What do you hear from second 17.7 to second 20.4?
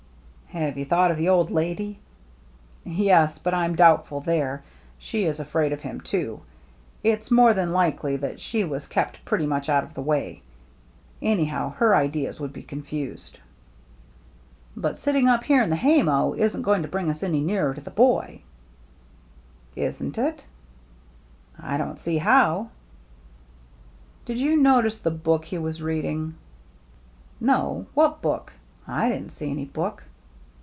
to the boy." "Isn't